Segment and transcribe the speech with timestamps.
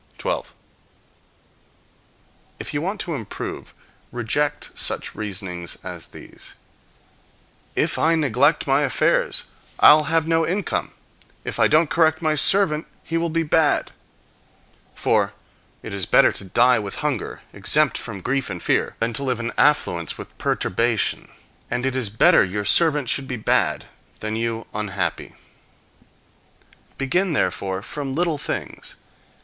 [0.17, 0.55] 12.
[2.57, 3.75] If you want to improve,
[4.11, 6.55] reject such reasonings as these:
[7.75, 9.43] "If I neglect my affairs,
[9.79, 10.89] I'll have no income;
[11.43, 13.91] if I don't correct my servant, he will be bad."
[14.95, 15.33] For
[15.83, 19.39] it is better to die with hunger, exempt from grief and fear, than to live
[19.39, 21.29] in affluence with perturbation;
[21.69, 23.85] and it is better your servant should be bad,
[24.19, 25.35] than you unhappy.
[26.97, 28.95] Begin therefore from little things.